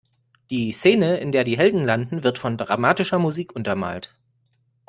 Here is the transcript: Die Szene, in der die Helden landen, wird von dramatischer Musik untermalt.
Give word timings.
Die 0.49 0.71
Szene, 0.71 1.19
in 1.19 1.31
der 1.31 1.43
die 1.43 1.59
Helden 1.59 1.85
landen, 1.85 2.23
wird 2.23 2.39
von 2.39 2.57
dramatischer 2.57 3.19
Musik 3.19 3.55
untermalt. 3.55 4.15